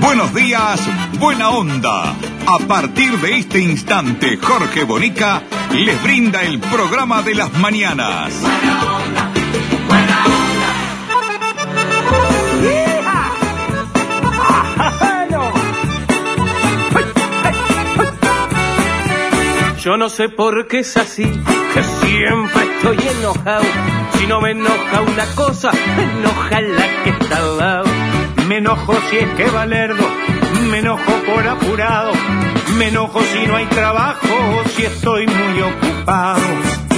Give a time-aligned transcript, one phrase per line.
[0.00, 0.80] Buenos días,
[1.18, 2.14] Buena Onda.
[2.46, 5.42] A partir de este instante, Jorge Bonica
[5.72, 8.32] les brinda el programa de las mañanas.
[19.80, 23.64] Yo no sé por qué es así, que siempre estoy enojado.
[24.18, 27.95] Si no me enoja una cosa, me enoja la que está al lado.
[28.48, 30.08] Me enojo si es que valerdo,
[30.70, 32.12] me enojo por apurado.
[32.78, 36.40] Me enojo si no hay trabajo, si estoy muy ocupado.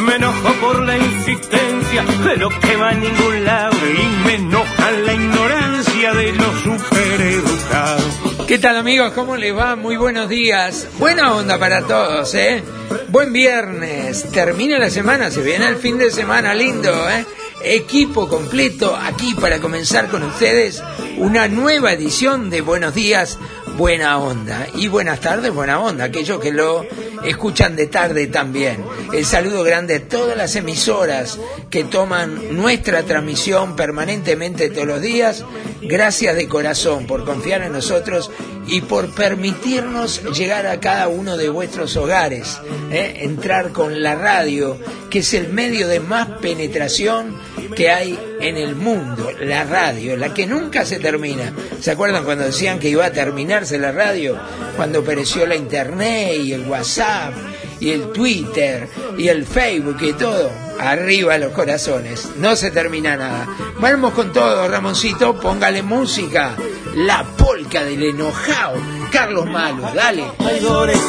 [0.05, 3.77] Me enojo por la insistencia de lo que va a ningún lado.
[3.77, 8.19] Y me enoja la ignorancia de los supereducados.
[8.47, 9.13] ¿Qué tal amigos?
[9.13, 9.75] ¿Cómo les va?
[9.75, 10.87] Muy buenos días.
[10.99, 12.63] Buena onda para todos, ¿eh?
[13.09, 14.31] Buen viernes.
[14.33, 17.25] Termina la semana, se viene el fin de semana lindo, ¿eh?
[17.63, 20.83] Equipo completo aquí para comenzar con ustedes
[21.17, 23.39] una nueva edición de Buenos días,
[23.79, 24.67] Buena Onda.
[24.75, 26.85] Y buenas tardes, Buena Onda, aquellos que lo
[27.25, 28.85] escuchan de tarde también.
[29.15, 31.39] El saludo grande a todas las emisoras
[31.71, 35.45] que toman nuestra transmisión permanentemente todos los días.
[35.81, 38.33] Gracias de corazón por confiar en nosotros
[38.67, 42.59] y por permitirnos llegar a cada uno de vuestros hogares,
[42.91, 43.19] ¿eh?
[43.21, 44.77] entrar con la radio,
[45.09, 47.37] que es el medio de más penetración
[47.75, 51.53] que hay en el mundo, la radio, la que nunca se termina.
[51.81, 54.39] ¿Se acuerdan cuando decían que iba a terminarse la radio?
[54.77, 57.35] Cuando apareció la internet y el WhatsApp
[57.81, 60.51] y el Twitter y el Facebook y todo.
[60.81, 63.47] Arriba los corazones, no se termina nada.
[63.81, 66.55] Vamos con todo, Ramoncito, póngale música.
[66.95, 68.77] La polca del enojado.
[69.11, 70.25] Carlos Malo, dale.
[70.39, 71.01] traidores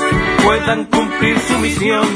[0.43, 2.07] puedan cumplir su misión.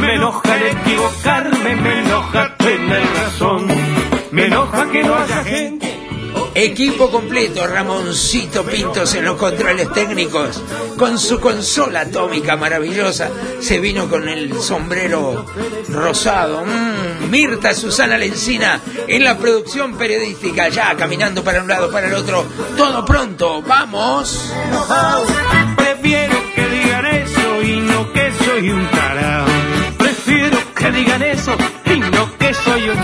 [0.00, 3.66] Me enoja el equivocarme, me enoja tener razón.
[4.30, 5.91] Me enoja que no haya gente.
[6.64, 10.62] Equipo completo, Ramoncito Pintos en los controles técnicos,
[10.96, 13.30] con su consola atómica maravillosa,
[13.60, 15.44] se vino con el sombrero
[15.88, 16.64] rosado.
[16.64, 22.14] Mm, Mirta Susana Lencina en la producción periodística, ya caminando para un lado, para el
[22.14, 22.46] otro,
[22.76, 24.52] todo pronto, vamos.
[25.76, 28.88] Prefiero que digan eso y no que soy un.
[29.98, 31.56] Prefiero que digan eso
[31.86, 32.98] y no que soy un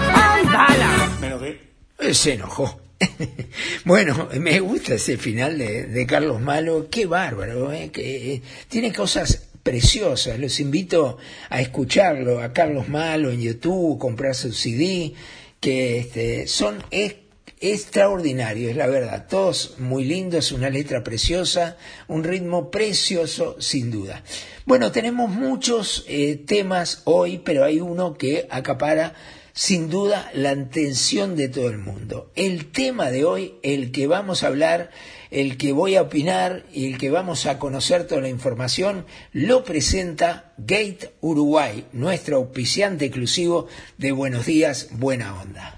[2.14, 2.88] Se enojó.
[3.84, 7.91] bueno, me gusta ese final de, Carlos Malo, qué bárbaro, ¿eh?
[7.92, 11.19] que eh, tiene cosas preciosas, los invito
[11.50, 15.14] a escucharlo, a Carlos Malo en YouTube, comprar su CD,
[15.60, 17.16] que este, son es-
[17.60, 21.76] extraordinarios, la verdad, todos muy lindos, una letra preciosa,
[22.06, 24.22] un ritmo precioso, sin duda.
[24.65, 29.15] Bueno, tenemos muchos eh, temas hoy, pero hay uno que acapara
[29.58, 32.30] sin duda la atención de todo el mundo.
[32.36, 34.92] El tema de hoy, el que vamos a hablar,
[35.32, 39.64] el que voy a opinar y el que vamos a conocer toda la información, lo
[39.64, 43.66] presenta Gate Uruguay, nuestro auspiciante exclusivo
[43.97, 45.78] de Buenos Días, Buena Onda.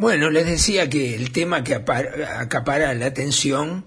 [0.00, 3.84] Bueno, les decía que el tema que apar- acapara la atención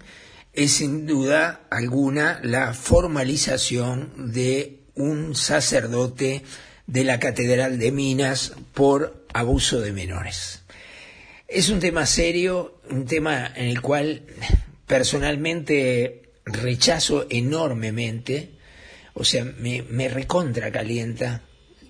[0.54, 6.44] es sin duda alguna la formalización de un sacerdote
[6.86, 10.62] de la Catedral de Minas por abuso de menores.
[11.48, 14.22] Es un tema serio, un tema en el cual
[14.86, 18.52] personalmente rechazo enormemente,
[19.16, 21.42] o sea, me, me recontra calienta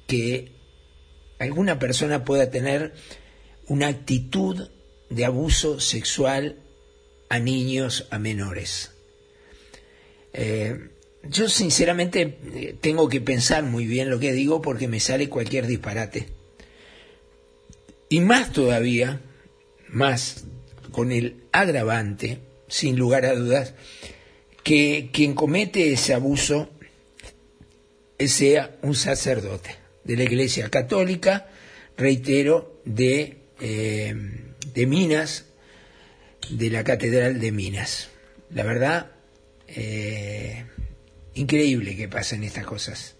[0.07, 0.53] que
[1.39, 2.93] alguna persona pueda tener
[3.67, 4.69] una actitud
[5.09, 6.57] de abuso sexual
[7.29, 8.91] a niños, a menores.
[10.33, 10.89] Eh,
[11.23, 15.67] yo sinceramente eh, tengo que pensar muy bien lo que digo porque me sale cualquier
[15.67, 16.27] disparate.
[18.09, 19.21] Y más todavía,
[19.87, 20.45] más
[20.91, 23.73] con el agravante, sin lugar a dudas,
[24.63, 26.69] que quien comete ese abuso
[28.19, 29.83] sea un sacerdote.
[30.03, 31.47] de la Iglesia Católica,
[31.97, 34.15] reitero, de, eh,
[34.73, 35.45] de Minas,
[36.49, 38.09] de la Catedral de Minas.
[38.49, 39.11] La verdad,
[39.67, 40.65] eh,
[41.33, 43.15] increíble que pasen estas cosas.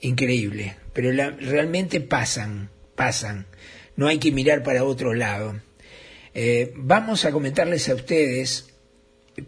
[0.00, 0.76] Increíble.
[0.92, 3.46] Pero realmente pasan, pasan.
[3.96, 5.58] No hay que mirar para otro lado.
[6.34, 8.74] Eh, vamos a comentarles a ustedes,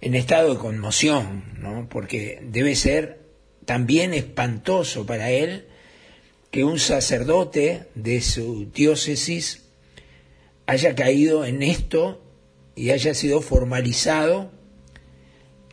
[0.00, 1.86] en estado de conmoción, ¿no?
[1.90, 3.20] porque debe ser
[3.66, 5.66] también espantoso para él
[6.50, 9.64] que un sacerdote de su diócesis
[10.64, 12.22] haya caído en esto
[12.74, 14.50] y haya sido formalizado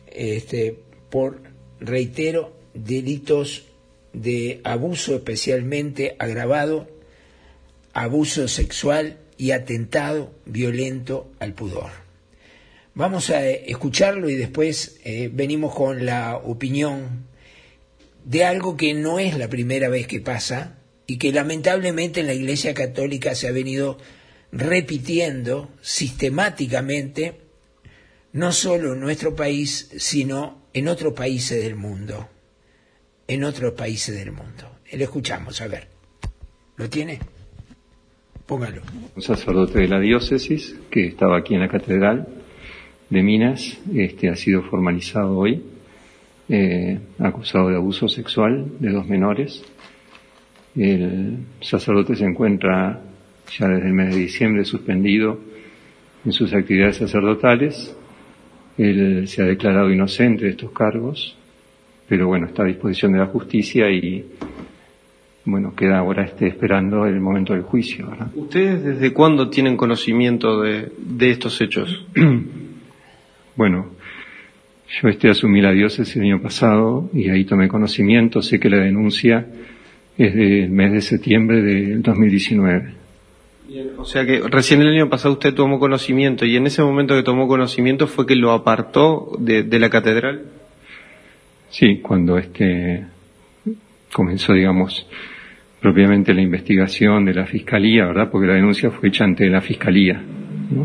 [0.06, 0.78] este,
[1.08, 1.40] por,
[1.80, 3.69] reitero, delitos
[4.12, 6.88] de abuso especialmente agravado,
[7.92, 11.90] abuso sexual y atentado violento al pudor.
[12.94, 17.26] Vamos a eh, escucharlo y después eh, venimos con la opinión
[18.24, 22.34] de algo que no es la primera vez que pasa y que lamentablemente en la
[22.34, 23.98] Iglesia Católica se ha venido
[24.52, 27.40] repitiendo sistemáticamente,
[28.32, 32.28] no solo en nuestro país, sino en otros países del mundo.
[33.30, 34.80] En otros países del mundo.
[34.92, 35.86] Lo escuchamos, a ver.
[36.76, 37.20] ¿Lo tiene?
[38.44, 38.82] Póngalo.
[39.14, 42.26] un sacerdote de la diócesis que estaba aquí en la catedral
[43.08, 45.62] de Minas, este ha sido formalizado hoy,
[46.48, 49.62] eh, acusado de abuso sexual de dos menores.
[50.74, 53.00] El sacerdote se encuentra
[53.56, 55.38] ya desde el mes de diciembre suspendido
[56.24, 57.96] en sus actividades sacerdotales.
[58.76, 61.36] Él se ha declarado inocente de estos cargos,
[62.10, 64.26] pero bueno, está a disposición de la justicia y
[65.44, 68.26] bueno, queda ahora este, esperando el momento del juicio, ¿verdad?
[68.34, 72.04] ¿Ustedes desde cuándo tienen conocimiento de, de estos hechos?
[73.56, 73.90] Bueno,
[74.88, 78.78] yo este asumí la diócesis el año pasado y ahí tomé conocimiento, sé que la
[78.78, 79.46] denuncia
[80.16, 82.94] es del mes de septiembre del 2019.
[83.98, 87.22] O sea que recién el año pasado usted tomó conocimiento y en ese momento que
[87.22, 90.59] tomó conocimiento fue que lo apartó de, de la catedral.
[91.70, 93.06] Sí, cuando este
[94.12, 95.06] comenzó, digamos,
[95.80, 98.28] propiamente la investigación de la fiscalía, ¿verdad?
[98.30, 100.22] Porque la denuncia fue hecha ante la fiscalía.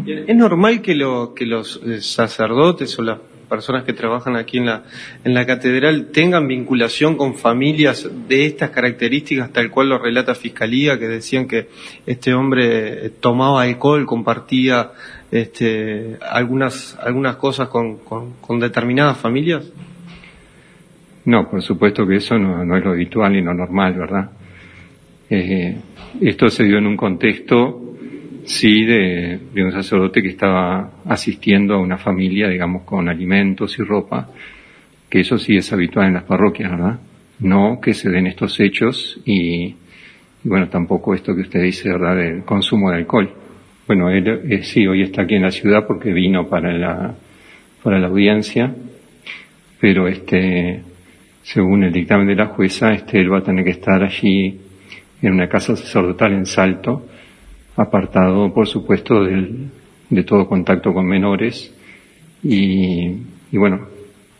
[0.06, 4.66] ¿Es normal que, lo, que los eh, sacerdotes o las personas que trabajan aquí en
[4.66, 4.84] la,
[5.24, 10.98] en la catedral tengan vinculación con familias de estas características, tal cual lo relata Fiscalía,
[10.98, 11.68] que decían que
[12.08, 14.92] este hombre eh, tomaba alcohol, compartía
[15.32, 19.72] este, algunas, algunas cosas con, con determinadas familias?
[21.26, 24.30] No, por supuesto que eso no, es lo habitual y lo normal, ¿verdad?
[25.30, 25.76] Eh,
[26.22, 27.96] esto se dio en un contexto,
[28.46, 33.84] sí, de, de un sacerdote que estaba asistiendo a una familia, digamos, con alimentos y
[33.84, 34.30] ropa,
[35.10, 37.00] que eso sí es habitual en las parroquias, ¿verdad?
[37.40, 39.76] No que se den estos hechos y, y
[40.44, 43.34] bueno, tampoco esto que usted dice, ¿verdad?, del consumo de alcohol.
[43.88, 47.16] Bueno, él eh, sí, hoy está aquí en la ciudad porque vino para la,
[47.84, 48.74] para la audiencia,
[49.80, 50.84] pero este,
[51.46, 54.60] según el dictamen de la jueza, él va a tener que estar allí
[55.22, 57.06] en una casa sacerdotal en Salto,
[57.76, 59.70] apartado, por supuesto, del,
[60.10, 61.72] de todo contacto con menores
[62.42, 63.12] y,
[63.52, 63.88] y bueno,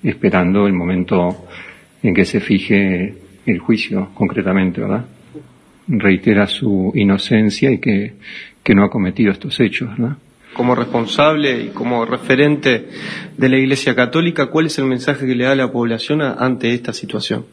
[0.02, 1.46] esperando el momento
[2.02, 3.14] en que se fije
[3.46, 5.06] el juicio concretamente, ¿verdad?
[5.88, 8.14] Reitera su inocencia y que,
[8.64, 10.18] que no ha cometido estos hechos, ¿verdad?
[10.56, 12.88] Como responsable y como referente
[13.38, 16.74] de la Iglesia Católica, ¿cuál es el mensaje que le da a la población ante
[16.74, 17.46] esta situación?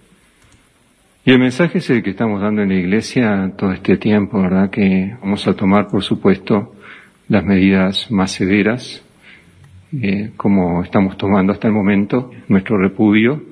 [1.25, 4.71] Y el mensaje es el que estamos dando en la iglesia todo este tiempo, ¿verdad?
[4.71, 6.77] Que vamos a tomar, por supuesto,
[7.29, 9.05] las medidas más severas,
[10.01, 13.43] eh, como estamos tomando hasta el momento, nuestro repudio,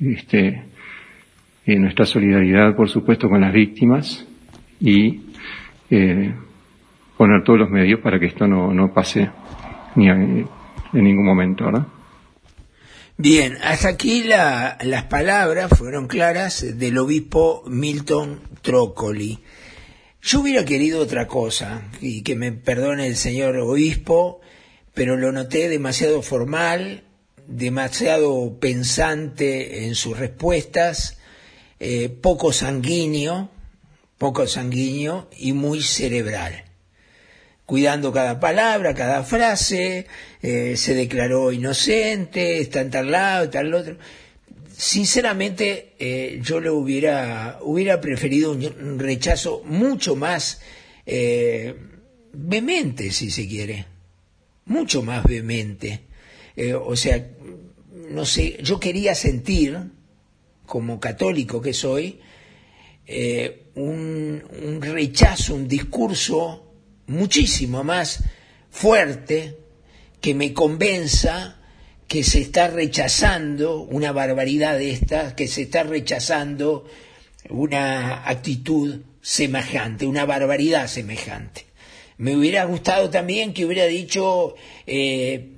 [0.00, 0.62] este,
[1.66, 4.26] nuestra solidaridad, por supuesto, con las víctimas
[4.80, 5.22] y
[5.90, 6.34] eh,
[7.16, 9.30] poner todos los medios para que esto no, no pase
[9.94, 10.48] ni a- en
[10.92, 11.86] ningún momento, ¿verdad?
[13.16, 19.38] Bien, hasta aquí la- las palabras fueron claras del obispo Milton Trócoli.
[20.20, 24.40] Yo hubiera querido otra cosa, y que me perdone el señor obispo,
[24.94, 27.04] pero lo noté demasiado formal,
[27.46, 31.18] demasiado pensante en sus respuestas,
[31.78, 33.50] eh, poco sanguíneo,
[34.18, 36.63] poco sanguíneo y muy cerebral
[37.66, 40.06] cuidando cada palabra, cada frase,
[40.42, 43.96] eh, se declaró inocente, está en tal lado, tal otro.
[44.76, 50.60] Sinceramente, eh, yo le hubiera, hubiera preferido un, rechazo mucho más
[51.06, 51.74] eh,
[52.32, 53.86] vehemente, si se quiere,
[54.66, 56.00] mucho más vehemente.
[56.56, 57.24] Eh, o sea,
[58.10, 59.78] no sé, yo quería sentir,
[60.66, 62.20] como católico que soy,
[63.06, 66.63] eh, un, un rechazo, un discurso
[67.06, 68.24] muchísimo más
[68.70, 69.58] fuerte
[70.20, 71.60] que me convenza
[72.08, 76.86] que se está rechazando una barbaridad de esta, que se está rechazando
[77.50, 81.66] una actitud semejante, una barbaridad semejante.
[82.18, 84.54] Me hubiera gustado también que hubiera dicho
[84.86, 85.50] eh,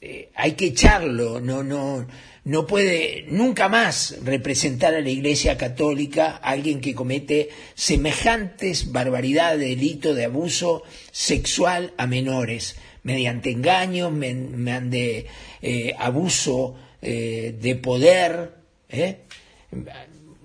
[0.00, 2.06] eh, hay que echarlo, no, no,
[2.44, 9.68] no puede nunca más representar a la Iglesia Católica alguien que comete semejantes barbaridades de
[9.68, 15.26] delito de abuso sexual a menores, mediante engaños, mediante
[15.62, 18.52] eh, abuso eh, de poder.
[18.90, 19.20] ¿eh?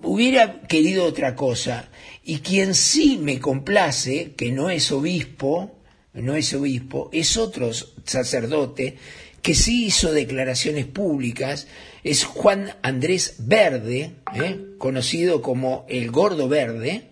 [0.02, 1.90] Hubiera querido otra cosa.
[2.24, 5.76] Y quien sí me complace, que no es obispo,
[6.14, 7.70] no es obispo, es otro
[8.04, 8.96] sacerdote
[9.42, 11.66] que sí hizo declaraciones públicas,
[12.04, 14.58] es Juan Andrés Verde, ¿eh?
[14.78, 17.04] conocido como el Gordo Verde,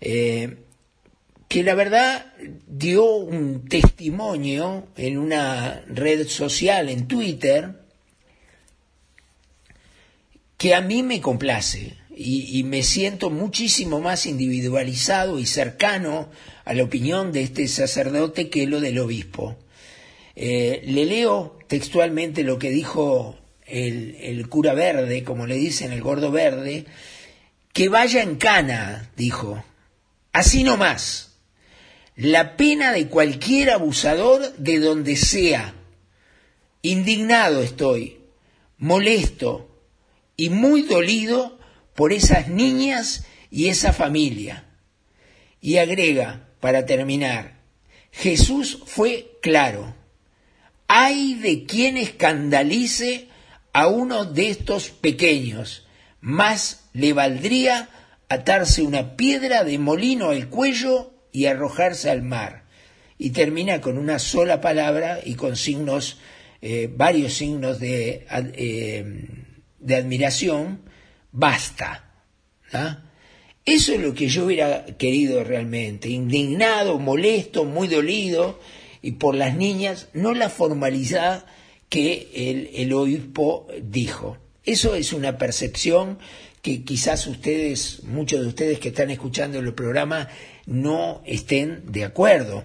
[0.00, 0.56] eh,
[1.48, 2.32] que la verdad
[2.66, 7.72] dio un testimonio en una red social, en Twitter,
[10.56, 16.28] que a mí me complace y, y me siento muchísimo más individualizado y cercano
[16.64, 19.56] a la opinión de este sacerdote que lo del obispo.
[20.40, 26.00] Eh, le leo textualmente lo que dijo el, el cura verde, como le dicen el
[26.00, 26.84] gordo verde,
[27.72, 29.64] que vaya en cana, dijo,
[30.32, 31.40] así no más,
[32.14, 35.74] la pena de cualquier abusador de donde sea.
[36.82, 38.18] Indignado estoy,
[38.76, 39.68] molesto
[40.36, 41.58] y muy dolido
[41.96, 44.66] por esas niñas y esa familia.
[45.60, 47.58] Y agrega, para terminar,
[48.12, 49.97] Jesús fue claro.
[51.00, 53.28] Hay de quien escandalice
[53.72, 55.86] a uno de estos pequeños,
[56.20, 57.88] más le valdría
[58.28, 62.64] atarse una piedra de molino al cuello y arrojarse al mar.
[63.16, 66.18] Y termina con una sola palabra y con signos,
[66.62, 68.26] eh, varios signos de,
[68.56, 69.04] eh,
[69.88, 70.80] admiración,
[71.30, 72.10] basta.
[72.72, 73.04] ¿ah?
[73.64, 78.58] Eso es lo que yo hubiera querido realmente, indignado, molesto, muy dolido,
[79.02, 81.44] y por las niñas, no la formalidad
[81.88, 84.36] que el, obispo dijo.
[84.64, 86.18] Eso es una percepción
[86.62, 90.28] que quizás ustedes, muchos de ustedes que están escuchando el programa,
[90.66, 92.64] no estén de acuerdo,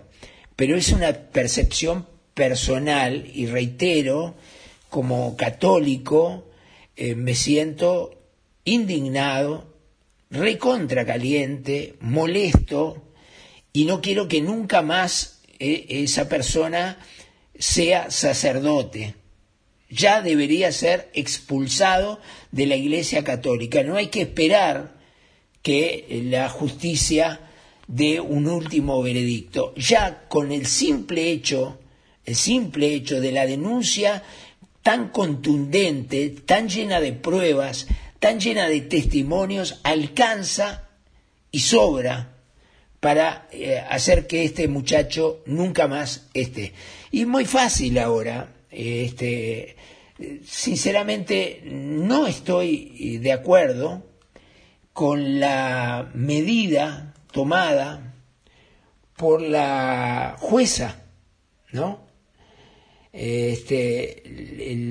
[0.56, 4.36] pero es una percepción personal y reitero,
[4.90, 6.50] como católico,
[6.96, 8.22] eh, me siento
[8.66, 9.74] indignado,
[10.30, 13.02] recontra caliente, molesto,
[13.72, 15.33] y no quiero que nunca más
[15.63, 16.98] esa persona
[17.58, 19.15] sea sacerdote.
[19.89, 22.20] Ya debería ser expulsado
[22.51, 23.84] de la Iglesia Católica.
[23.84, 24.96] No hay que esperar
[25.62, 27.39] que la justicia
[27.88, 29.74] dé un último veredicto.
[29.75, 31.79] Ya con el simple hecho,
[32.25, 34.24] el simple hecho de la denuncia
[34.82, 37.88] tan contundente, tan llena de pruebas,
[38.20, 40.89] tan llena de testimonios, alcanza
[41.51, 42.33] y sobra
[43.03, 46.72] para eh, hacer que este muchacho nunca más esté.
[47.12, 49.75] Y muy fácil ahora, eh, este,
[50.45, 54.03] sinceramente no estoy eh, de acuerdo
[54.93, 58.13] con la medida tomada
[59.17, 61.03] por la jueza,
[61.74, 62.07] ¿no?
[63.12, 64.24] Este,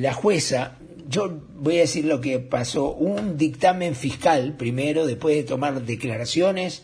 [0.02, 0.76] la jueza,
[1.08, 6.82] yo voy a decir lo que pasó, un dictamen fiscal primero, después de tomar declaraciones,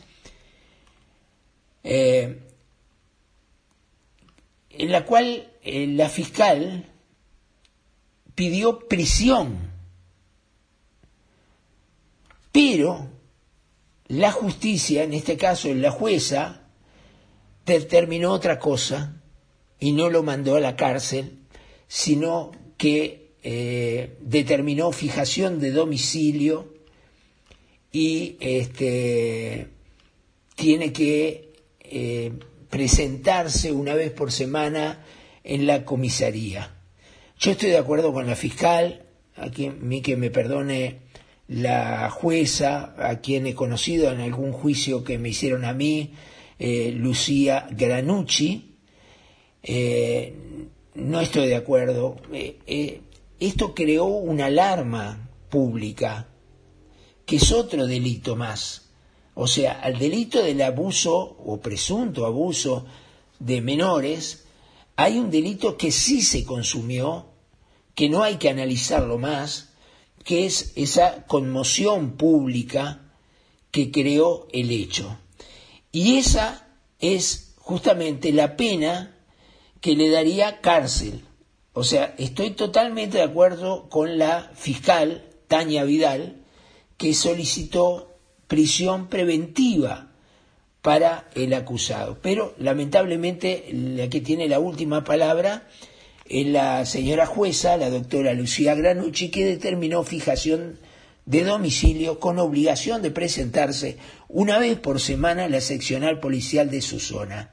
[1.85, 2.43] eh,
[4.71, 6.87] en la cual eh, la fiscal
[8.35, 9.59] pidió prisión,
[12.53, 13.09] pero
[14.07, 16.63] la justicia, en este caso la jueza,
[17.67, 19.21] determinó otra cosa
[19.79, 21.39] y no lo mandó a la cárcel,
[21.87, 26.75] sino que eh, determinó fijación de domicilio
[27.93, 29.69] y este,
[30.55, 31.48] tiene que
[31.91, 32.33] eh,
[32.71, 35.05] presentarse una vez por semana
[35.45, 36.75] en la comisaría.
[37.39, 41.01] Yo estoy de acuerdo con la fiscal, a quien mí que me perdone
[41.47, 46.13] la jueza, a quien he conocido en algún juicio que me hicieron a mí,
[46.59, 48.77] eh, Lucía Granucci.
[49.63, 50.35] Eh,
[50.95, 52.17] no estoy de acuerdo.
[53.41, 56.29] Esto creó una alarma pública,
[57.25, 58.88] que es otro delito más.
[59.41, 61.15] O sea, al delito del abuso
[61.47, 62.87] o presunto abuso
[63.39, 64.47] de menores,
[64.97, 67.27] hay un delito que sí se consumió,
[67.95, 69.69] que no hay que analizarlo más,
[70.25, 73.13] que es esa conmoción pública
[73.71, 75.17] que creó el hecho.
[75.93, 76.67] Y esa
[76.99, 79.21] es justamente la pena
[79.81, 81.25] que le daría cárcel.
[81.75, 86.43] O sea, estoy totalmente de acuerdo con la fiscal Tania Vidal,
[86.97, 88.08] que solicitó
[88.49, 90.09] prisión preventiva
[90.83, 92.19] para el acusado.
[92.23, 95.69] Pero lamentablemente la que tiene la última palabra
[96.25, 100.79] es la señora jueza, la doctora Lucía Granucci, que determinó fijación
[101.27, 106.81] de domicilio con obligación de presentarse una vez por semana en la seccional policial de
[106.81, 107.51] su zona.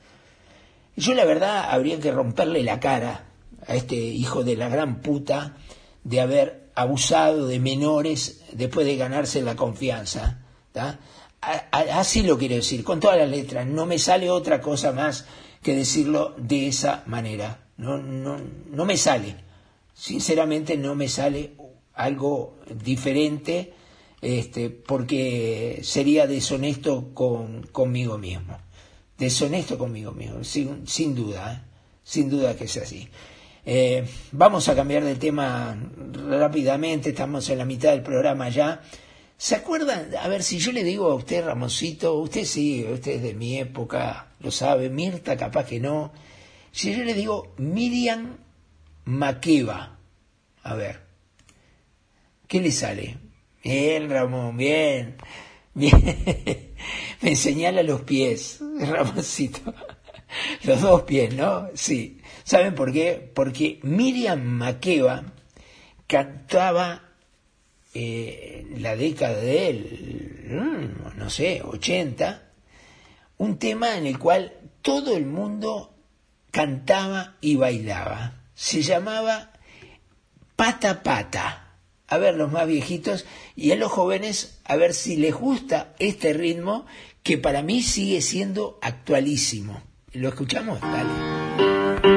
[0.96, 3.26] Yo la verdad habría que romperle la cara
[3.68, 5.58] a este hijo de la gran puta
[6.06, 10.45] de haber abusado de menores después de ganarse la confianza.
[11.42, 13.68] Así lo quiero decir, con todas las letras.
[13.68, 15.26] No me sale otra cosa más
[15.62, 17.60] que decirlo de esa manera.
[17.78, 18.38] No, no,
[18.72, 19.36] no me sale.
[19.94, 21.54] Sinceramente no me sale
[21.94, 23.74] algo diferente
[24.22, 28.58] este, porque sería deshonesto con, conmigo mismo.
[29.18, 31.72] Deshonesto conmigo mismo, sin, duda, ¿eh?
[32.04, 33.08] sin duda que es así.
[33.66, 35.78] Eh, vamos a cambiar de tema
[36.28, 38.82] rápidamente, estamos en la mitad del programa ya.
[39.38, 40.12] ¿Se acuerdan?
[40.20, 43.58] A ver, si yo le digo a usted, Ramosito, usted sí, usted es de mi
[43.58, 46.14] época, lo sabe, Mirta capaz que no.
[46.72, 48.38] Si yo le digo Miriam
[49.06, 49.98] Maqueva,
[50.64, 51.02] a ver,
[52.48, 53.18] ¿qué le sale?
[53.64, 55.18] Bien, Ramón, bien,
[55.74, 56.74] bien.
[57.22, 59.74] Me señala los pies, Ramoncito.
[60.64, 61.70] Los dos pies, ¿no?
[61.76, 62.20] Sí.
[62.44, 63.32] ¿Saben por qué?
[63.34, 65.24] Porque Miriam Makeba
[66.08, 67.05] cantaba
[67.98, 72.44] eh, la década del, mm, no sé, 80,
[73.38, 75.96] un tema en el cual todo el mundo
[76.52, 78.44] cantaba y bailaba.
[78.54, 79.54] Se llamaba
[80.56, 81.62] Pata Pata.
[82.08, 86.34] A ver los más viejitos y a los jóvenes a ver si les gusta este
[86.34, 86.86] ritmo
[87.24, 89.82] que para mí sigue siendo actualísimo.
[90.12, 90.80] ¿Lo escuchamos?
[90.82, 92.15] Dale.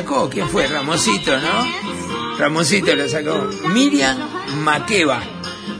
[0.00, 0.30] Sacó?
[0.30, 0.66] ¿Quién fue?
[0.66, 2.38] Ramosito, ¿no?
[2.38, 3.50] Ramosito lo sacó.
[3.68, 4.16] Miriam
[4.62, 5.22] Makeba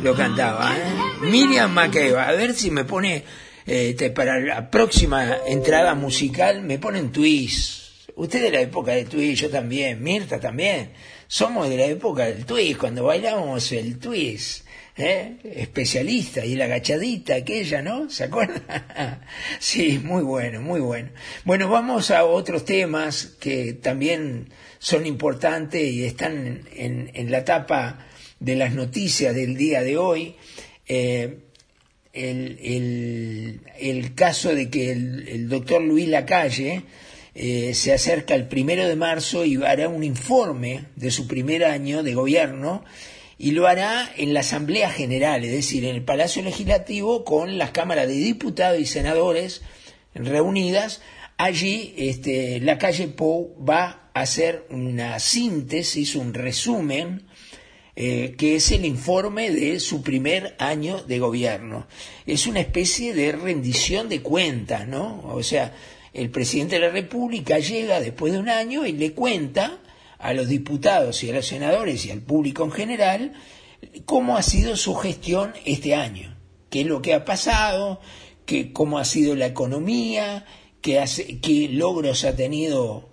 [0.03, 1.27] lo cantaba, ¿eh?
[1.31, 2.29] Miriam Makeba.
[2.29, 3.25] A ver si me pone,
[3.67, 8.09] eh, para la próxima entrada musical, me ponen twist.
[8.15, 10.91] Usted de la época de twist, yo también, Mirta también.
[11.27, 14.67] Somos de la época del twist, cuando bailamos el twist.
[14.97, 15.37] ¿Eh?
[15.45, 18.11] especialista y la agachadita aquella, ¿no?
[18.11, 18.63] ¿Se acuerdan?
[19.59, 21.11] sí, muy bueno, muy bueno.
[21.45, 24.49] Bueno, vamos a otros temas que también
[24.79, 28.07] son importantes y están en, en la tapa
[28.41, 30.37] de las noticias del día de hoy.
[30.89, 31.39] Eh,
[32.13, 36.83] el, el, el, caso de que el, doctor Luis Lacalle
[37.35, 42.03] eh, se acerca el primero de marzo y hará un informe de su primer año
[42.03, 42.85] de gobierno
[43.43, 47.71] y lo hará en la Asamblea General, es decir, en el Palacio Legislativo con las
[47.71, 49.63] cámaras de diputados y senadores
[50.15, 51.01] reunidas.
[51.39, 57.29] Allí este, la calle Pou va a hacer una síntesis, un resumen
[57.97, 61.87] eh, que es el informe de su primer año de gobierno.
[62.27, 65.23] Es una especie de rendición de cuentas, ¿no?
[65.25, 65.73] O sea,
[66.13, 69.81] el presidente de la República llega después de un año y le cuenta
[70.21, 73.33] a los diputados y a los senadores y al público en general
[74.05, 76.37] cómo ha sido su gestión este año,
[76.69, 78.01] qué es lo que ha pasado,
[78.45, 80.45] qué, cómo ha sido la economía,
[80.83, 81.03] qué,
[81.43, 83.09] qué logros ha tenido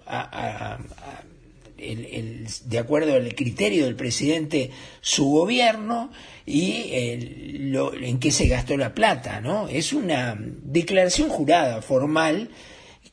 [1.77, 6.11] de acuerdo al criterio del presidente su gobierno
[6.45, 9.67] y en qué se gastó la plata, ¿no?
[9.67, 12.49] Es una declaración jurada formal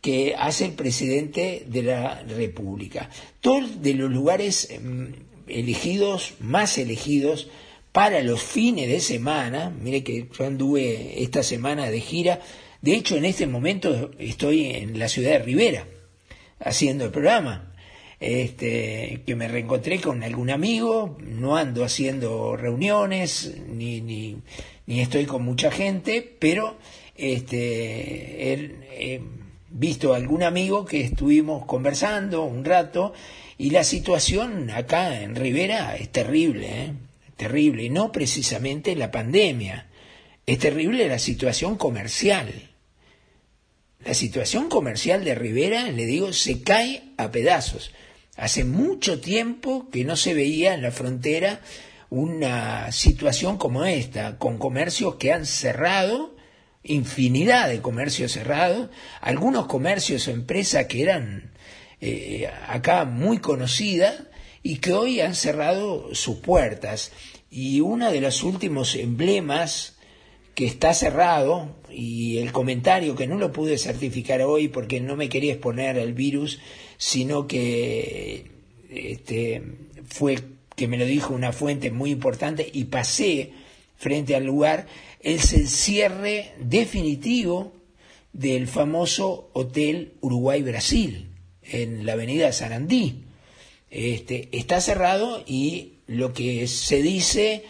[0.05, 3.09] que hace el presidente de la República.
[3.41, 5.05] Todos de los lugares mm,
[5.49, 7.49] elegidos, más elegidos,
[7.91, 12.41] para los fines de semana, mire que yo anduve esta semana de gira,
[12.83, 15.87] de hecho en este momento estoy en la ciudad de Rivera
[16.61, 17.73] haciendo el programa,
[18.21, 24.37] este, que me reencontré con algún amigo, no ando haciendo reuniones, ni, ni,
[24.85, 26.77] ni estoy con mucha gente, pero
[27.17, 29.23] este, él, eh,
[29.75, 33.13] visto algún amigo que estuvimos conversando un rato
[33.59, 36.93] y la situación acá en Rivera es terrible, ¿eh?
[37.37, 39.89] terrible, y no precisamente la pandemia,
[40.47, 42.71] es terrible la situación comercial.
[44.05, 47.91] La situación comercial de Rivera, le digo, se cae a pedazos.
[48.37, 51.61] Hace mucho tiempo que no se veía en la frontera
[52.11, 56.34] una situación como esta, con comercios que han cerrado
[56.85, 61.53] infinidad de comercios cerrados, algunos comercios o empresas que eran
[62.01, 64.25] eh, acá muy conocidas
[64.63, 67.13] y que hoy han cerrado sus puertas.
[67.51, 69.97] Y uno de los últimos emblemas
[70.55, 75.29] que está cerrado, y el comentario que no lo pude certificar hoy porque no me
[75.29, 76.61] quería exponer al virus,
[76.97, 78.51] sino que
[78.91, 79.63] este,
[80.07, 80.39] fue
[80.77, 83.53] que me lo dijo una fuente muy importante y pasé
[84.05, 84.87] frente al lugar,
[85.21, 87.73] es el cierre definitivo
[88.35, 91.31] del famoso Hotel Uruguay Brasil
[91.63, 93.25] en la avenida Sarandí.
[93.91, 97.65] Este, está cerrado y lo que se dice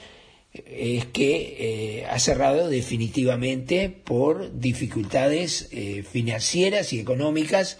[0.52, 7.76] es que eh, ha cerrado definitivamente por dificultades eh, financieras y económicas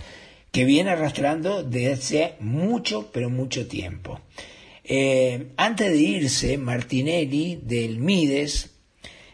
[0.52, 4.20] que viene arrastrando desde mucho, pero mucho tiempo.
[4.84, 8.70] Eh, antes de irse, Martinelli del Mides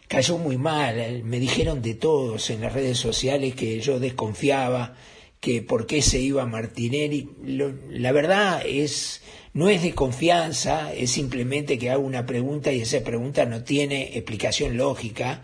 [0.06, 4.96] cayó muy mal, me dijeron de todos en las redes sociales que yo desconfiaba,
[5.40, 7.30] que por qué se iba Martinelli.
[7.42, 13.00] la verdad es, no es de confianza, es simplemente que hago una pregunta y esa
[13.02, 15.42] pregunta no tiene explicación lógica,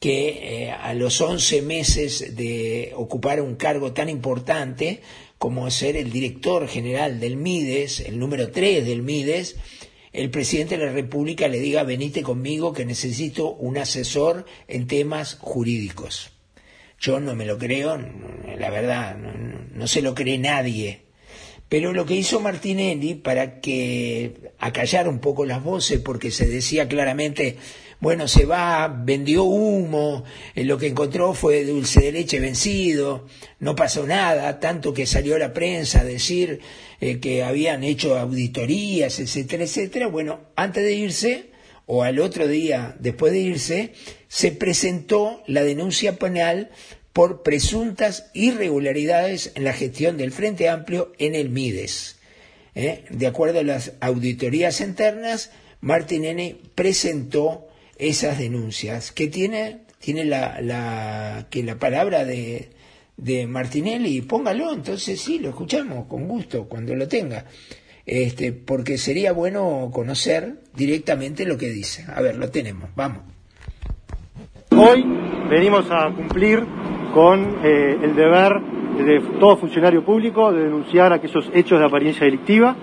[0.00, 5.00] que eh, a los 11 meses de ocupar un cargo tan importante
[5.38, 9.56] como ser el director general del MIDES, el número 3 del MIDES,
[10.12, 15.36] el presidente de la República le diga, venite conmigo que necesito un asesor en temas
[15.40, 16.32] jurídicos.
[16.98, 17.96] Yo no me lo creo,
[18.58, 21.02] la verdad, no, se lo cree nadie.
[21.68, 26.88] Pero lo que hizo Martinelli para que acallar un poco las voces, porque se decía
[26.88, 27.56] claramente,
[28.00, 33.26] bueno, se va, vendió humo, eh, lo que encontró fue dulce de leche vencido,
[33.58, 36.60] no pasó nada, tanto que salió la prensa a decir
[37.00, 40.06] eh, que habían hecho auditorías, etcétera, etcétera.
[40.06, 41.50] Bueno, antes de irse,
[41.86, 43.92] o al otro día después de irse,
[44.28, 46.70] se presentó la denuncia penal
[47.12, 52.18] por presuntas irregularidades en la gestión del Frente Amplio en el Mides.
[52.74, 53.04] ¿eh?
[53.10, 57.67] De acuerdo a las auditorías internas, Martinelli presentó
[57.98, 62.70] esas denuncias que tiene, tiene la, la, que la palabra de,
[63.16, 67.44] de Martinelli, póngalo, entonces sí, lo escuchamos con gusto cuando lo tenga.
[68.06, 72.06] Este, porque sería bueno conocer directamente lo que dice.
[72.14, 73.22] A ver, lo tenemos, vamos.
[74.70, 75.04] Hoy
[75.50, 76.64] venimos a cumplir
[77.12, 78.52] con eh, el deber
[78.96, 82.76] de todo funcionario público de denunciar aquellos hechos de apariencia delictiva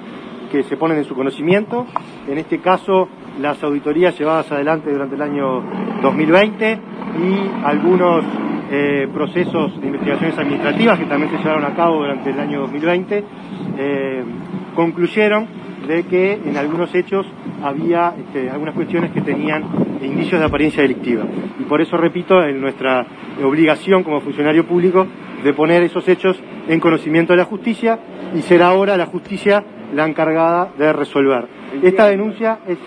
[0.55, 1.85] que se ponen en su conocimiento.
[2.27, 3.09] En este caso,
[3.41, 5.61] las auditorías llevadas adelante durante el año
[6.01, 6.79] 2020
[7.19, 8.23] y algunos
[8.71, 13.23] eh, procesos de investigaciones administrativas que también se llevaron a cabo durante el año 2020,
[13.77, 14.23] eh,
[14.75, 15.47] concluyeron
[15.87, 17.27] de que en algunos hechos
[17.61, 19.63] había este, algunas cuestiones que tenían
[20.01, 21.25] indicios de apariencia delictiva.
[21.59, 23.05] Y por eso, repito, en nuestra
[23.43, 25.05] obligación como funcionario público
[25.43, 27.99] de poner esos hechos en conocimiento de la justicia
[28.33, 31.47] y será ahora la justicia la encargada de resolver.
[31.81, 32.77] Esta denuncia es,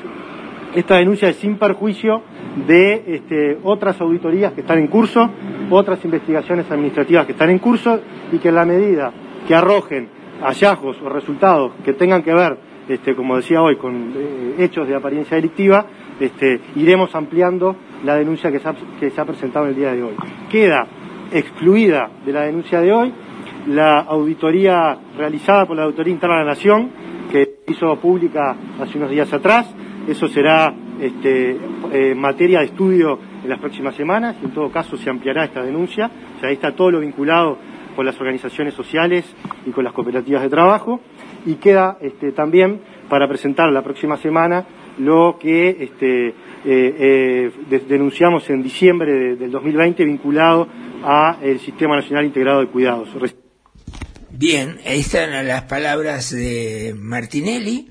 [0.74, 2.22] esta denuncia es sin perjuicio
[2.66, 5.30] de este, otras auditorías que están en curso,
[5.70, 8.00] otras investigaciones administrativas que están en curso
[8.32, 9.12] y que en la medida
[9.46, 10.08] que arrojen
[10.42, 12.58] hallazgos o resultados que tengan que ver
[12.88, 15.84] este, como decía hoy, con eh, hechos de apariencia delictiva,
[16.18, 19.92] este, iremos ampliando la denuncia que se, ha, que se ha presentado en el día
[19.92, 20.14] de hoy.
[20.50, 20.86] Queda
[21.30, 23.12] excluida de la denuncia de hoy
[23.68, 26.90] la auditoría realizada por la Auditoría Interna de la Nación,
[27.30, 29.72] que hizo pública hace unos días atrás.
[30.08, 31.56] Eso será este,
[31.92, 35.62] eh, materia de estudio en las próximas semanas y en todo caso se ampliará esta
[35.62, 36.10] denuncia.
[36.36, 37.58] O sea, ahí está todo lo vinculado
[37.94, 39.24] con las organizaciones sociales
[39.66, 41.00] y con las cooperativas de trabajo.
[41.44, 44.64] Y queda este, también para presentar la próxima semana
[44.98, 50.66] lo que este, eh, eh, de- denunciamos en diciembre de- del 2020 vinculado
[51.04, 53.08] al Sistema Nacional Integrado de Cuidados.
[54.38, 57.88] Bien, ahí están las palabras de Martinelli,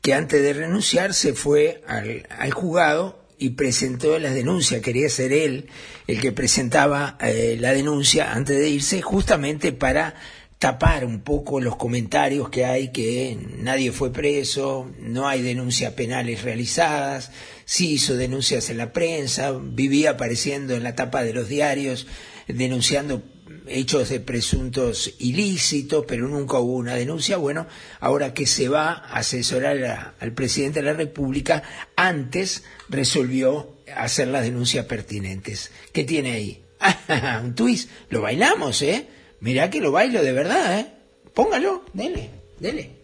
[0.00, 4.80] que antes de renunciar se fue al, al juzgado y presentó las denuncias.
[4.80, 5.66] Quería ser él
[6.06, 10.14] el que presentaba eh, la denuncia antes de irse, justamente para
[10.60, 16.44] tapar un poco los comentarios que hay que nadie fue preso, no hay denuncias penales
[16.44, 17.32] realizadas,
[17.64, 22.06] sí hizo denuncias en la prensa, vivía apareciendo en la tapa de los diarios
[22.48, 23.22] denunciando
[23.68, 27.36] hechos de presuntos ilícitos, pero nunca hubo una denuncia.
[27.36, 27.66] Bueno,
[28.00, 31.62] ahora que se va a asesorar al presidente de la República,
[31.96, 35.70] antes resolvió hacer las denuncias pertinentes.
[35.92, 36.64] ¿Qué tiene ahí?
[37.42, 37.90] un twist.
[38.10, 39.06] Lo bailamos, ¿eh?
[39.40, 40.86] Mirá que lo bailo de verdad, ¿eh?
[41.34, 42.97] Póngalo, dele, dele.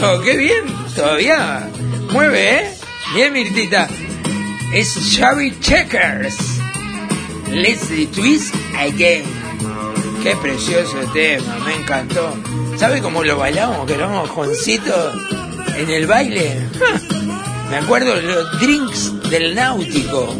[0.00, 0.64] Eso, qué bien.
[0.96, 1.68] Todavía
[2.10, 2.74] mueve, ¿eh?
[3.14, 3.86] Bien, Mirtita.
[4.72, 6.36] Es Xavi Checkers.
[7.50, 9.24] Let's twist again.
[10.22, 12.34] Qué precioso tema, me encantó.
[12.78, 13.86] ¿Sabe cómo lo bailamos?
[13.86, 15.12] Que éramos Juancito
[15.76, 16.66] en el baile.
[16.78, 16.98] Ja,
[17.68, 20.34] Me acuerdo los drinks del náutico,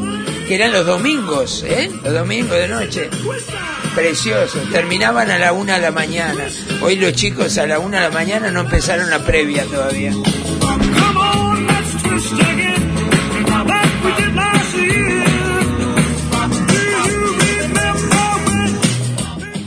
[0.51, 1.89] que eran los domingos, ¿eh?
[2.03, 3.09] Los domingos de noche.
[3.95, 4.59] Precioso.
[4.73, 6.49] Terminaban a la una de la mañana.
[6.83, 10.13] Hoy los chicos a la una de la mañana no empezaron la previa todavía.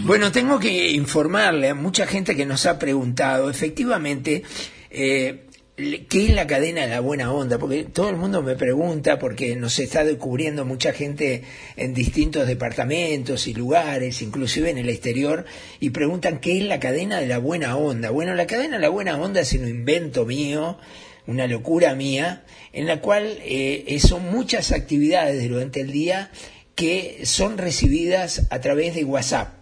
[0.03, 4.43] Bueno, tengo que informarle a mucha gente que nos ha preguntado, efectivamente,
[4.89, 7.57] eh, ¿qué es la cadena de la buena onda?
[7.57, 11.43] Porque todo el mundo me pregunta, porque nos está descubriendo mucha gente
[11.75, 15.45] en distintos departamentos y lugares, inclusive en el exterior,
[15.79, 18.11] y preguntan qué es la cadena de la buena onda.
[18.11, 20.77] Bueno, la cadena de la buena onda es un invento mío,
[21.25, 26.29] una locura mía, en la cual eh, son muchas actividades durante el día
[26.75, 29.53] que son recibidas a través de WhatsApp.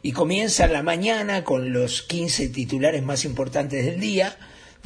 [0.00, 4.36] Y comienza la mañana con los 15 titulares más importantes del día,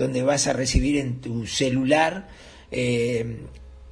[0.03, 2.29] donde vas a recibir en tu celular
[2.71, 3.39] eh,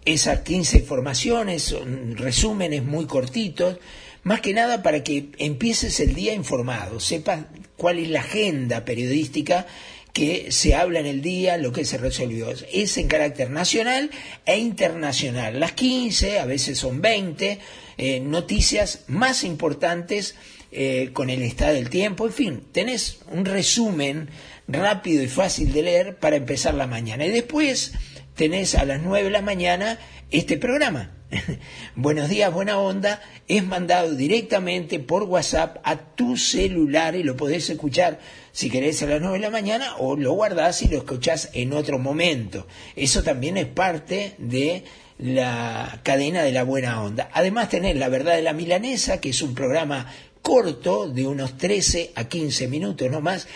[0.04, 1.74] esas 15 informaciones,
[2.16, 3.78] resúmenes muy cortitos,
[4.22, 7.44] más que nada para que empieces el día informado, sepas
[7.76, 9.66] cuál es la agenda periodística
[10.12, 12.48] que se habla en el día, lo que se resolvió.
[12.72, 14.10] Es en carácter nacional
[14.44, 15.60] e internacional.
[15.60, 17.60] Las 15, a veces son 20,
[17.96, 20.34] eh, noticias más importantes
[20.72, 22.26] eh, con el estado del tiempo.
[22.26, 24.28] En fin, tenés un resumen
[24.72, 27.26] rápido y fácil de leer para empezar la mañana.
[27.26, 27.92] Y después
[28.34, 29.98] tenés a las 9 de la mañana
[30.30, 31.10] este programa.
[31.94, 37.70] Buenos días, buena onda, es mandado directamente por WhatsApp a tu celular y lo podés
[37.70, 38.18] escuchar
[38.52, 41.72] si querés a las 9 de la mañana o lo guardás y lo escuchás en
[41.72, 42.66] otro momento.
[42.96, 44.84] Eso también es parte de
[45.18, 47.28] la cadena de la buena onda.
[47.32, 52.12] Además tenés La Verdad de la Milanesa, que es un programa corto de unos 13
[52.14, 53.46] a 15 minutos no más,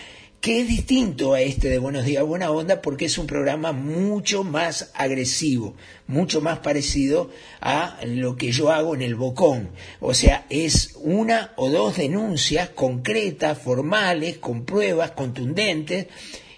[0.44, 4.44] que es distinto a este de Buenos Días Buena Onda porque es un programa mucho
[4.44, 5.74] más agresivo,
[6.06, 7.30] mucho más parecido
[7.62, 9.70] a lo que yo hago en el Bocón.
[10.00, 16.08] O sea, es una o dos denuncias concretas, formales, con pruebas contundentes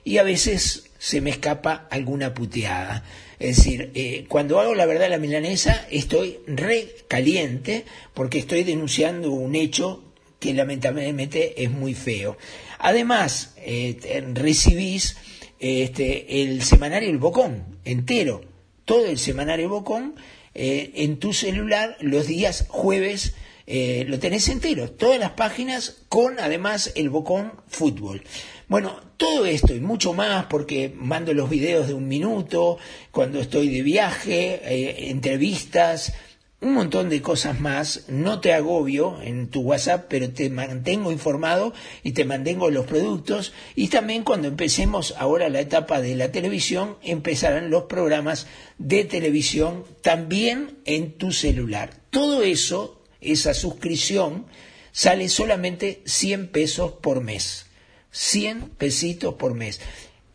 [0.03, 3.05] y a veces se me escapa alguna puteada.
[3.39, 9.31] Es decir, eh, cuando hago la verdad la milanesa estoy re caliente porque estoy denunciando
[9.31, 10.03] un hecho
[10.41, 12.37] que lamentablemente es muy feo.
[12.79, 15.17] Además, eh, recibís
[15.59, 18.43] este, el semanario El Bocón entero,
[18.85, 20.15] todo el semanario Bocón
[20.55, 23.35] eh, en tu celular los días jueves.
[23.67, 28.23] eh, lo tenés entero, todas las páginas con además el Bocón Fútbol.
[28.69, 32.79] Bueno, todo esto y mucho más porque mando los videos de un minuto,
[33.11, 36.15] cuando estoy de viaje, eh, entrevistas,
[36.61, 38.05] un montón de cosas más.
[38.09, 43.53] No te agobio en tu WhatsApp, pero te mantengo informado y te mantengo los productos.
[43.75, 48.47] Y también cuando empecemos ahora la etapa de la televisión, empezarán los programas
[48.79, 51.91] de televisión también en tu celular.
[52.11, 54.47] Todo eso, esa suscripción,
[54.93, 57.67] sale solamente 100 pesos por mes.
[58.13, 59.81] 100 pesitos por mes.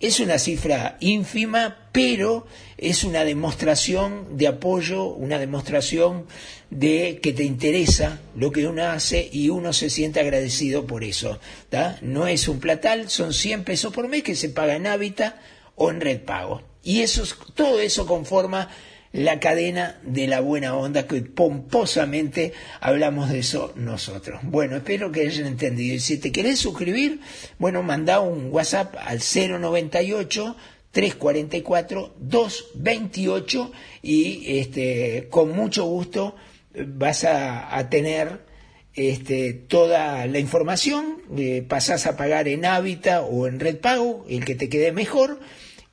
[0.02, 6.26] Es una cifra ínfima, pero es una demostración de apoyo, una demostración
[6.72, 11.40] de que te interesa lo que uno hace y uno se siente agradecido por eso.
[11.70, 12.00] ¿tá?
[12.02, 15.36] No es un platal, son 100 pesos por mes que se paga en Hábitat
[15.76, 16.64] o en Red Pago.
[16.84, 18.70] Y eso, es- todo eso conforma
[19.14, 24.40] la cadena de la buena onda que pomposamente hablamos de eso nosotros.
[24.44, 25.96] Bueno, espero que hayan entendido.
[25.96, 27.20] Y si te querés suscribir,
[27.60, 30.56] bueno, manda un WhatsApp al 098
[30.92, 33.72] 344 228
[34.02, 36.36] y este con mucho gusto
[36.74, 38.52] vas a, a tener
[38.94, 44.44] este, toda la información, eh, pasás a pagar en Hábitat o en Red Pago, el
[44.44, 45.40] que te quede mejor,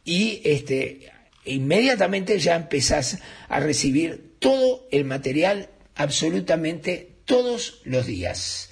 [0.05, 1.11] y este,
[1.45, 8.71] inmediatamente ya empezás a recibir todo el material absolutamente todos los días.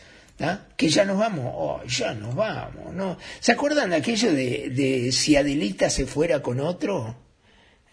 [0.77, 3.17] Que ya nos vamos, oh, ya nos vamos, ¿no?
[3.41, 7.26] ¿Se acuerdan aquello de, de si Adelita se fuera con otro?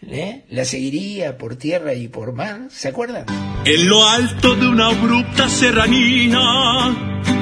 [0.02, 0.44] ¿Eh?
[0.50, 2.68] ¿La seguiría por tierra y por mar?
[2.68, 3.24] ¿Se acuerdan?
[3.64, 6.38] En lo alto de una abrupta serranía,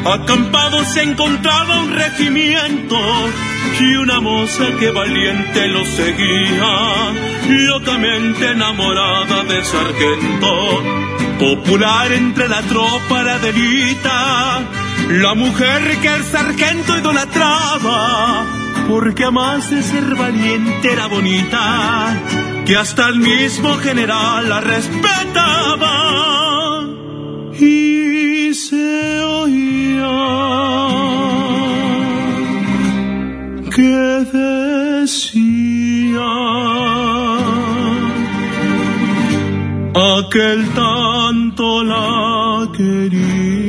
[0.05, 2.97] acampado se encontraba un regimiento
[3.81, 7.13] y una moza que valiente lo seguía,
[7.49, 10.83] locamente enamorada del sargento.
[11.39, 14.61] Popular entre la tropa la delita,
[15.09, 22.17] la mujer que el sargento idolatraba, porque además de ser valiente era bonita,
[22.67, 25.97] que hasta el mismo general la respetaba.
[27.59, 30.23] Y se oía
[33.75, 35.53] que decía
[39.95, 43.62] aquel tanto la quería.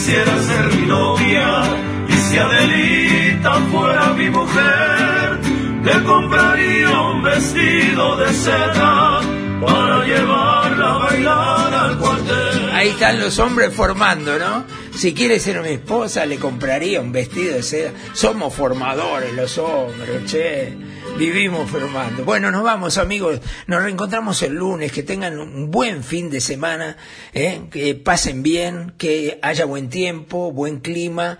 [0.00, 1.62] Quisiera ser mi novia,
[2.08, 5.38] y si Adelita fuera mi mujer,
[5.84, 9.20] le compraría un vestido de seda
[9.60, 12.70] para llevarla a bailar al cuartel.
[12.72, 14.64] Ahí están los hombres formando, ¿no?
[14.96, 17.92] Si quiere ser mi esposa, le compraría un vestido de seda.
[18.14, 20.78] Somos formadores los hombres, che.
[21.20, 22.24] Vivimos formando.
[22.24, 23.42] Bueno, nos vamos, amigos.
[23.66, 24.90] Nos reencontramos el lunes.
[24.90, 26.96] Que tengan un buen fin de semana.
[27.34, 27.60] ¿eh?
[27.70, 28.94] Que pasen bien.
[28.96, 31.38] Que haya buen tiempo, buen clima.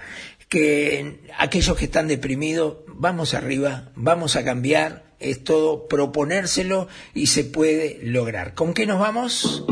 [0.50, 5.04] Que aquellos que están deprimidos, vamos arriba, vamos a cambiar.
[5.18, 8.52] Es todo proponérselo y se puede lograr.
[8.52, 9.64] ¿Con qué nos vamos?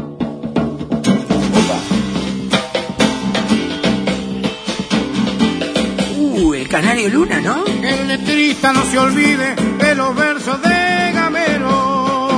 [6.17, 7.67] Uh, el Canario Luna, ¿no?
[7.67, 12.29] El letrista no se olvide de los versos de Gamero.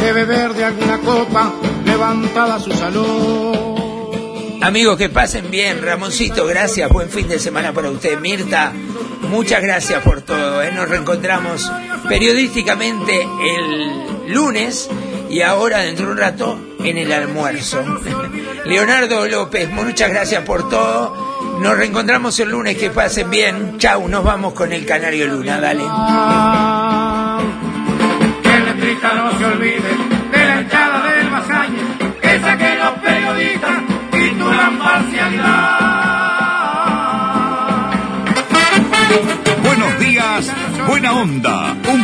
[0.00, 1.52] De beber de alguna copa
[1.84, 4.62] levantada a su salón.
[4.62, 5.82] Amigos, que pasen bien.
[5.82, 6.90] Ramoncito, gracias.
[6.90, 8.18] Buen fin de semana para usted.
[8.20, 8.72] Mirta,
[9.28, 10.62] muchas gracias por todo.
[10.62, 10.72] ¿eh?
[10.72, 11.70] Nos reencontramos
[12.08, 14.88] periodísticamente el lunes
[15.28, 17.84] y ahora dentro de un rato en el almuerzo.
[18.66, 21.58] Leonardo López, muchas gracias por todo.
[21.60, 22.76] Nos reencontramos el lunes.
[22.76, 23.78] Que pasen bien.
[23.78, 25.60] Chau, nos vamos con el Canario Luna.
[25.60, 25.84] Dale.
[28.42, 29.80] Que el letrista no se olvide
[30.32, 31.78] de la hinchada del Vasalle.
[32.22, 35.94] Esa que los periodistas titulan parcialidad.
[39.62, 40.52] Buenos días,
[40.86, 41.76] buena onda.
[41.92, 42.03] Un